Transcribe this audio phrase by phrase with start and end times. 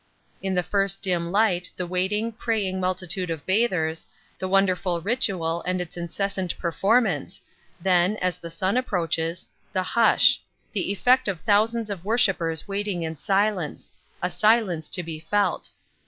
[0.41, 4.07] In the first dim light the waiting, praying multitude of bathers,
[4.39, 7.43] the wonderful ritual and its incessant performance;
[7.79, 10.41] then, as the sun approaches, the hush
[10.73, 13.91] the effect of thousands of worshippers waiting in silence
[14.23, 15.69] a silence to be felt.